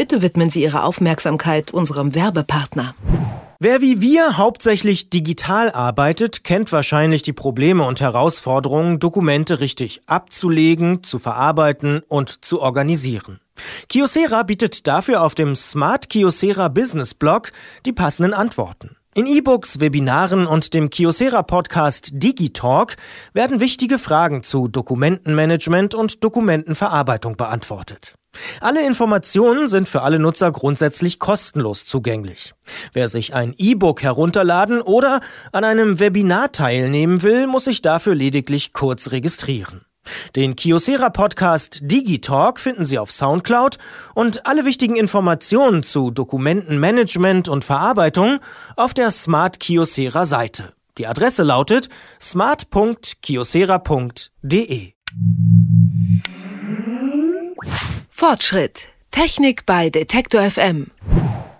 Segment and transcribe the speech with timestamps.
[0.00, 2.94] Bitte widmen Sie Ihre Aufmerksamkeit unserem Werbepartner.
[3.58, 11.02] Wer wie wir hauptsächlich digital arbeitet, kennt wahrscheinlich die Probleme und Herausforderungen, Dokumente richtig abzulegen,
[11.02, 13.40] zu verarbeiten und zu organisieren.
[13.90, 17.52] Kiosera bietet dafür auf dem Smart Kiosera Business Blog
[17.84, 18.96] die passenden Antworten.
[19.12, 22.96] In E-Books, Webinaren und dem Kiosera Podcast Digitalk
[23.32, 28.14] werden wichtige Fragen zu Dokumentenmanagement und Dokumentenverarbeitung beantwortet.
[28.60, 32.54] Alle Informationen sind für alle Nutzer grundsätzlich kostenlos zugänglich.
[32.92, 38.72] Wer sich ein E-Book herunterladen oder an einem Webinar teilnehmen will, muss sich dafür lediglich
[38.72, 39.80] kurz registrieren.
[40.36, 43.78] Den Kiosera Podcast Digitalk finden Sie auf Soundcloud
[44.14, 48.40] und alle wichtigen Informationen zu Dokumentenmanagement und Verarbeitung
[48.76, 50.72] auf der Smart Kiosera Seite.
[50.98, 51.88] Die Adresse lautet
[52.20, 54.92] smart.kiosera.de.
[58.10, 58.88] Fortschritt.
[59.10, 60.86] Technik bei Detektor FM.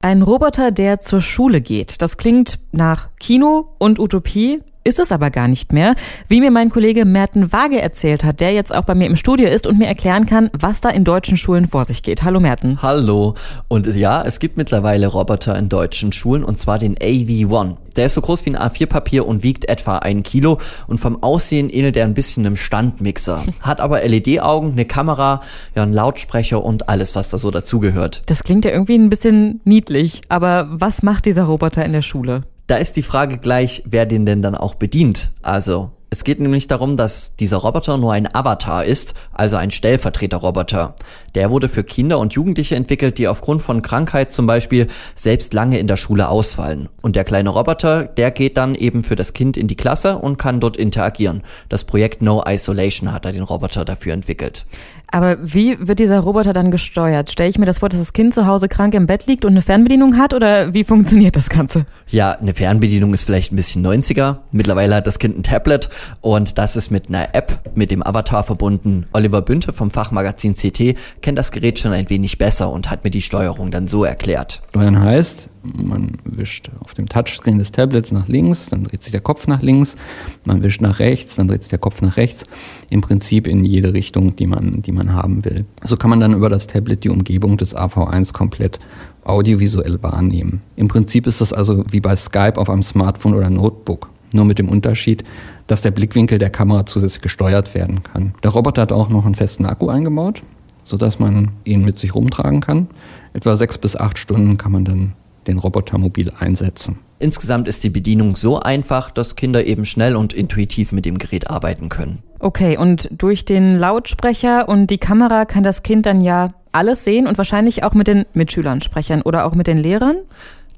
[0.00, 2.02] Ein Roboter, der zur Schule geht.
[2.02, 5.94] Das klingt nach Kino und Utopie, ist es aber gar nicht mehr,
[6.28, 9.46] wie mir mein Kollege Merten Waage erzählt hat, der jetzt auch bei mir im Studio
[9.46, 12.22] ist und mir erklären kann, was da in deutschen Schulen vor sich geht.
[12.22, 12.80] Hallo Merten.
[12.80, 13.34] Hallo.
[13.68, 17.76] Und ja, es gibt mittlerweile Roboter in deutschen Schulen und zwar den AV1.
[17.96, 21.68] Der ist so groß wie ein A4-Papier und wiegt etwa ein Kilo und vom Aussehen
[21.68, 23.44] ähnelt er ein bisschen einem Standmixer.
[23.60, 25.42] Hat aber LED-Augen, eine Kamera,
[25.74, 28.22] ja, einen Lautsprecher und alles, was da so dazugehört.
[28.26, 32.44] Das klingt ja irgendwie ein bisschen niedlich, aber was macht dieser Roboter in der Schule?
[32.68, 35.30] Da ist die Frage gleich, wer den denn dann auch bedient.
[35.40, 40.94] Also, es geht nämlich darum, dass dieser Roboter nur ein Avatar ist, also ein Stellvertreterroboter.
[41.34, 45.78] Der wurde für Kinder und Jugendliche entwickelt, die aufgrund von Krankheit zum Beispiel selbst lange
[45.78, 46.90] in der Schule ausfallen.
[47.00, 50.36] Und der kleine Roboter, der geht dann eben für das Kind in die Klasse und
[50.36, 51.44] kann dort interagieren.
[51.70, 54.66] Das Projekt No Isolation hat er den Roboter dafür entwickelt.
[55.10, 57.30] Aber wie wird dieser Roboter dann gesteuert?
[57.30, 59.52] Stelle ich mir das vor, dass das Kind zu Hause krank im Bett liegt und
[59.52, 61.86] eine Fernbedienung hat oder wie funktioniert das Ganze?
[62.08, 64.38] Ja, eine Fernbedienung ist vielleicht ein bisschen 90er.
[64.52, 65.88] Mittlerweile hat das Kind ein Tablet
[66.20, 69.06] und das ist mit einer App mit dem Avatar verbunden.
[69.12, 73.10] Oliver Bünte vom Fachmagazin CT kennt das Gerät schon ein wenig besser und hat mir
[73.10, 74.62] die Steuerung dann so erklärt.
[74.70, 79.20] Steuern heißt, man wischt auf dem Touchscreen des Tablets nach links, dann dreht sich der
[79.20, 79.96] Kopf nach links,
[80.44, 82.44] man wischt nach rechts, dann dreht sich der Kopf nach rechts.
[82.90, 85.64] Im Prinzip in jede Richtung, die man, die man haben will.
[85.84, 88.80] So kann man dann über das Tablet die Umgebung des AV1 komplett
[89.24, 90.62] audiovisuell wahrnehmen.
[90.76, 94.08] Im Prinzip ist das also wie bei Skype auf einem Smartphone oder Notebook.
[94.32, 95.24] Nur mit dem Unterschied,
[95.66, 98.34] dass der Blickwinkel der Kamera zusätzlich gesteuert werden kann.
[98.42, 100.42] Der Roboter hat auch noch einen festen Akku eingebaut,
[100.82, 102.88] sodass man ihn mit sich rumtragen kann.
[103.32, 105.12] Etwa sechs bis acht Stunden kann man dann
[105.48, 107.00] den Roboter mobil einsetzen.
[107.18, 111.50] Insgesamt ist die Bedienung so einfach, dass Kinder eben schnell und intuitiv mit dem Gerät
[111.50, 112.22] arbeiten können.
[112.38, 117.26] Okay, und durch den Lautsprecher und die Kamera kann das Kind dann ja alles sehen
[117.26, 120.18] und wahrscheinlich auch mit den Mitschülern sprechen oder auch mit den Lehrern?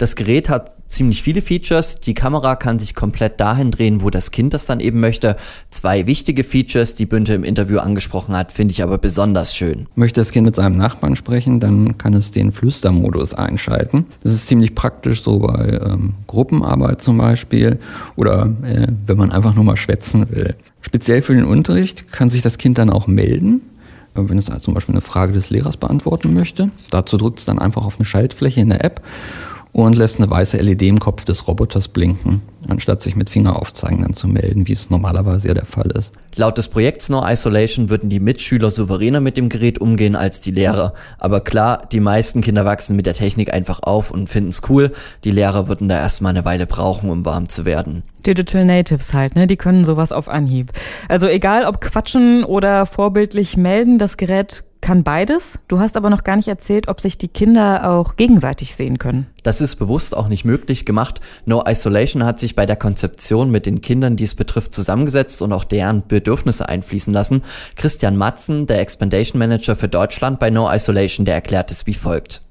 [0.00, 2.00] Das Gerät hat ziemlich viele Features.
[2.00, 5.36] Die Kamera kann sich komplett dahin drehen, wo das Kind das dann eben möchte.
[5.68, 9.88] Zwei wichtige Features, die Bünte im Interview angesprochen hat, finde ich aber besonders schön.
[9.96, 14.06] Möchte das Kind mit seinem Nachbarn sprechen, dann kann es den Flüstermodus einschalten.
[14.22, 17.78] Das ist ziemlich praktisch so bei ähm, Gruppenarbeit zum Beispiel
[18.16, 20.54] oder äh, wenn man einfach nur mal schwätzen will.
[20.80, 23.60] Speziell für den Unterricht kann sich das Kind dann auch melden
[24.12, 26.70] wenn es zum Beispiel eine Frage des Lehrers beantworten möchte.
[26.90, 29.00] Dazu drückt es dann einfach auf eine Schaltfläche in der App
[29.72, 34.14] und lässt eine weiße LED im Kopf des Roboters blinken, anstatt sich mit Fingeraufzeigen dann
[34.14, 36.12] zu melden, wie es normalerweise ja der Fall ist.
[36.36, 40.50] Laut des Projekts No Isolation würden die Mitschüler souveräner mit dem Gerät umgehen als die
[40.50, 40.94] Lehrer.
[41.18, 44.92] Aber klar, die meisten Kinder wachsen mit der Technik einfach auf und finden es cool.
[45.24, 48.02] Die Lehrer würden da erstmal eine Weile brauchen, um warm zu werden.
[48.26, 49.46] Digital Natives halt, ne?
[49.46, 50.72] Die können sowas auf Anhieb.
[51.08, 55.58] Also egal ob quatschen oder vorbildlich melden, das Gerät kann beides.
[55.68, 59.26] Du hast aber noch gar nicht erzählt, ob sich die Kinder auch gegenseitig sehen können.
[59.42, 61.20] Das ist bewusst auch nicht möglich gemacht.
[61.44, 65.52] No Isolation hat sich bei der Konzeption mit den Kindern, die es betrifft, zusammengesetzt und
[65.52, 67.42] auch deren Bedürfnisse einfließen lassen.
[67.76, 72.42] Christian Matzen, der Expandation Manager für Deutschland bei No Isolation, der erklärt es wie folgt.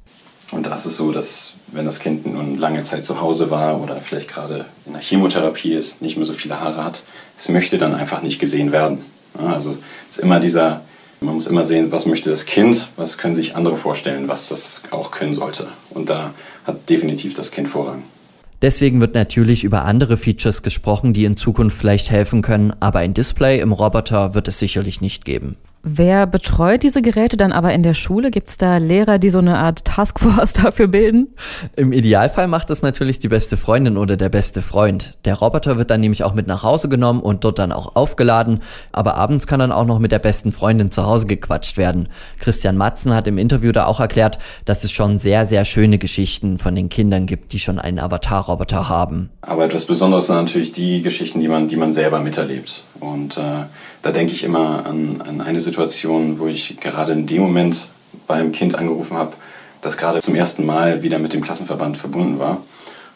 [0.52, 3.80] Und da ist es so, dass wenn das Kind nun lange Zeit zu Hause war
[3.82, 7.04] oder vielleicht gerade in der Chemotherapie ist, nicht mehr so viele Haare hat,
[7.38, 9.04] es möchte dann einfach nicht gesehen werden.
[9.38, 9.78] Also
[10.10, 10.82] es ist immer dieser
[11.22, 14.82] man muss immer sehen, was möchte das Kind, was können sich andere vorstellen, was das
[14.92, 15.68] auch können sollte.
[15.90, 16.34] Und da
[16.66, 18.04] hat definitiv das Kind Vorrang.
[18.62, 23.14] Deswegen wird natürlich über andere Features gesprochen, die in Zukunft vielleicht helfen können, aber ein
[23.14, 25.56] Display im Roboter wird es sicherlich nicht geben.
[25.82, 28.32] Wer betreut diese Geräte dann aber in der Schule?
[28.32, 31.30] Gibt es da Lehrer, die so eine Art Taskforce dafür bilden?
[31.78, 35.18] Im Idealfall macht das natürlich die beste Freundin oder der beste Freund.
[35.24, 38.62] Der Roboter wird dann nämlich auch mit nach Hause genommen und dort dann auch aufgeladen,
[38.92, 42.10] aber abends kann dann auch noch mit der besten Freundin zu Hause gequatscht werden.
[42.42, 46.58] Christian Matzen hat im Interview da auch erklärt, dass es schon sehr, sehr schöne Geschichten
[46.58, 49.30] von den Kindern gibt, die schon einen Avatar-Roboter haben.
[49.42, 52.84] Aber etwas Besonderes sind natürlich die Geschichten, die man, die man selber miterlebt.
[53.00, 53.66] Und äh,
[54.02, 57.90] da denke ich immer an, an eine Situation, wo ich gerade in dem Moment
[58.28, 59.34] beim Kind angerufen habe,
[59.82, 62.64] das gerade zum ersten Mal wieder mit dem Klassenverband verbunden war.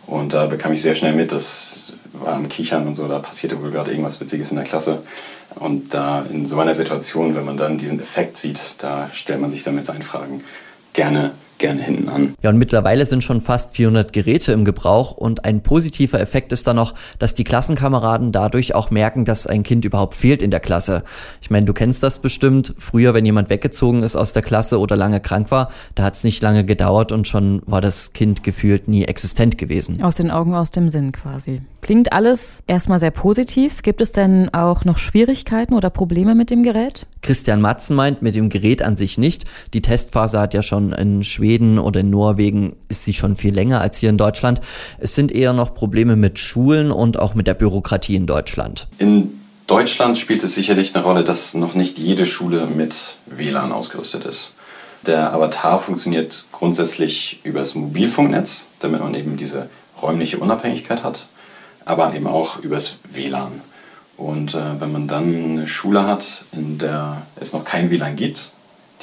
[0.05, 3.61] Und da bekam ich sehr schnell mit, das war am Kichern und so, da passierte
[3.61, 5.03] wohl gerade irgendwas Witziges in der Klasse.
[5.55, 9.49] Und da in so einer Situation, wenn man dann diesen Effekt sieht, da stellt man
[9.49, 10.43] sich dann mit seinen Fragen
[10.93, 11.31] gerne
[11.63, 12.33] gerne hinten an.
[12.43, 16.67] Ja, und mittlerweile sind schon fast 400 Geräte im Gebrauch und ein positiver Effekt ist
[16.67, 20.59] dann noch, dass die Klassenkameraden dadurch auch merken, dass ein Kind überhaupt fehlt in der
[20.59, 21.03] Klasse.
[21.41, 22.75] Ich meine, du kennst das bestimmt.
[22.77, 26.25] Früher, wenn jemand weggezogen ist aus der Klasse oder lange krank war, da hat es
[26.25, 30.03] nicht lange gedauert und schon war das Kind gefühlt nie existent gewesen.
[30.03, 31.61] Aus den Augen, aus dem Sinn quasi.
[31.79, 33.83] Klingt alles erstmal sehr positiv.
[33.83, 37.07] Gibt es denn auch noch Schwierigkeiten oder Probleme mit dem Gerät?
[37.21, 39.45] Christian Matzen meint mit dem Gerät an sich nicht.
[39.73, 43.79] Die Testphase hat ja schon in Schweden oder in Norwegen ist sie schon viel länger
[43.79, 44.59] als hier in Deutschland.
[44.97, 48.87] Es sind eher noch Probleme mit Schulen und auch mit der Bürokratie in Deutschland.
[48.97, 52.95] In Deutschland spielt es sicherlich eine Rolle, dass noch nicht jede Schule mit
[53.27, 54.55] WLAN ausgerüstet ist.
[55.05, 59.69] Der Avatar funktioniert grundsätzlich übers Mobilfunknetz, damit man eben diese
[60.01, 61.27] räumliche Unabhängigkeit hat
[61.85, 63.61] aber eben auch übers WLAN.
[64.15, 68.53] Und äh, wenn man dann eine Schule hat, in der es noch kein WLAN gibt,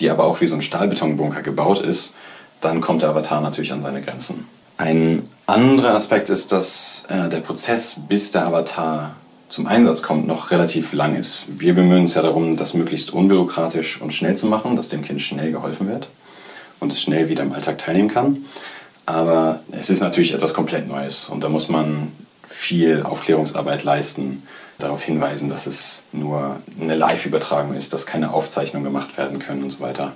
[0.01, 2.15] die aber auch wie so ein Stahlbetonbunker gebaut ist,
[2.61, 4.47] dann kommt der Avatar natürlich an seine Grenzen.
[4.77, 9.15] Ein anderer Aspekt ist, dass äh, der Prozess, bis der Avatar
[9.49, 11.43] zum Einsatz kommt, noch relativ lang ist.
[11.49, 15.21] Wir bemühen uns ja darum, das möglichst unbürokratisch und schnell zu machen, dass dem Kind
[15.21, 16.09] schnell geholfen wird
[16.79, 18.45] und es schnell wieder im Alltag teilnehmen kann.
[19.07, 22.13] Aber es ist natürlich etwas komplett Neues und da muss man
[22.47, 24.43] viel Aufklärungsarbeit leisten,
[24.83, 29.71] darauf hinweisen, dass es nur eine Live-Übertragung ist, dass keine Aufzeichnungen gemacht werden können und
[29.71, 30.13] so weiter.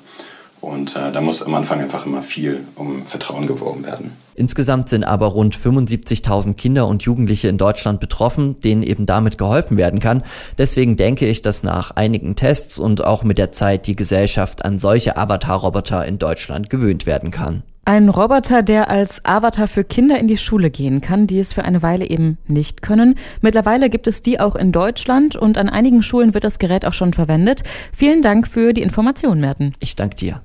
[0.64, 4.12] Und äh, da muss am Anfang einfach immer viel um Vertrauen geworben werden.
[4.34, 9.76] Insgesamt sind aber rund 75.000 Kinder und Jugendliche in Deutschland betroffen, denen eben damit geholfen
[9.76, 10.24] werden kann.
[10.56, 14.78] Deswegen denke ich, dass nach einigen Tests und auch mit der Zeit die Gesellschaft an
[14.78, 17.62] solche Avatar-Roboter in Deutschland gewöhnt werden kann.
[17.86, 21.64] Ein Roboter, der als Avatar für Kinder in die Schule gehen kann, die es für
[21.66, 23.14] eine Weile eben nicht können.
[23.42, 26.94] Mittlerweile gibt es die auch in Deutschland und an einigen Schulen wird das Gerät auch
[26.94, 27.62] schon verwendet.
[27.94, 29.74] Vielen Dank für die Information, Merten.
[29.80, 30.42] Ich danke dir.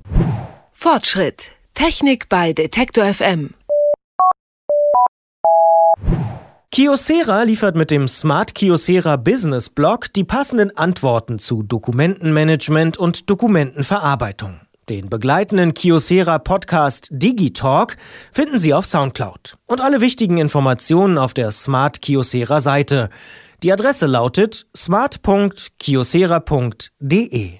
[0.73, 1.51] Fortschritt.
[1.75, 3.53] Technik bei Detektor FM.
[6.71, 14.59] Kiosera liefert mit dem Smart Kiosera Business Blog die passenden Antworten zu Dokumentenmanagement und Dokumentenverarbeitung.
[14.89, 17.95] Den begleitenden Kiosera Podcast Digitalk
[18.31, 23.11] finden Sie auf Soundcloud und alle wichtigen Informationen auf der Smart Kiosera Seite.
[23.61, 27.58] Die Adresse lautet smart.kiosera.de.